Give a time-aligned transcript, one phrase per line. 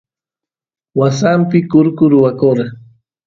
[0.99, 2.65] wasampi kurku rwakora